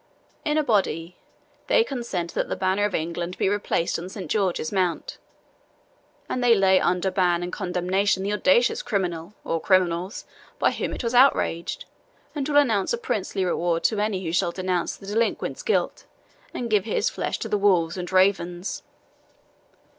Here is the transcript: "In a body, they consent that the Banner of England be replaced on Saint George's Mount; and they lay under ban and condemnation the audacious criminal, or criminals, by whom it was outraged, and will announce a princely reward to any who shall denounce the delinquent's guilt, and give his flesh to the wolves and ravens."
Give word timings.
"In 0.43 0.57
a 0.57 0.63
body, 0.63 1.15
they 1.67 1.83
consent 1.83 2.33
that 2.33 2.49
the 2.49 2.55
Banner 2.55 2.85
of 2.85 2.95
England 2.95 3.37
be 3.37 3.47
replaced 3.49 3.99
on 3.99 4.09
Saint 4.09 4.31
George's 4.31 4.71
Mount; 4.71 5.19
and 6.27 6.43
they 6.43 6.55
lay 6.55 6.79
under 6.81 7.11
ban 7.11 7.43
and 7.43 7.53
condemnation 7.53 8.23
the 8.23 8.33
audacious 8.33 8.81
criminal, 8.81 9.35
or 9.45 9.61
criminals, 9.61 10.25
by 10.57 10.71
whom 10.71 10.91
it 10.93 11.03
was 11.03 11.13
outraged, 11.13 11.85
and 12.33 12.49
will 12.49 12.57
announce 12.57 12.93
a 12.93 12.97
princely 12.97 13.45
reward 13.45 13.83
to 13.83 13.99
any 13.99 14.23
who 14.23 14.33
shall 14.33 14.51
denounce 14.51 14.95
the 14.95 15.05
delinquent's 15.05 15.61
guilt, 15.61 16.05
and 16.51 16.71
give 16.71 16.85
his 16.85 17.11
flesh 17.11 17.37
to 17.37 17.47
the 17.47 17.55
wolves 17.59 17.95
and 17.95 18.11
ravens." 18.11 18.81